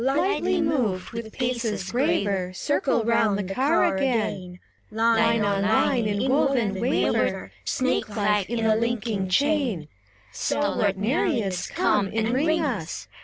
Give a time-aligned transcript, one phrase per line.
[0.03, 0.17] SIRENS.
[0.17, 4.57] Lightly moved, with paces graver, Circle round the car again;
[4.89, 9.87] Line on line inwoven, waver Snake like in a linking chain,—
[10.31, 13.07] Stalwart Nereids, come, enring us.